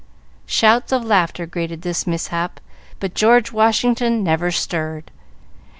[0.47, 2.59] Shouts of laughter greeted this mishap,
[2.99, 5.11] but George Washington never stirred.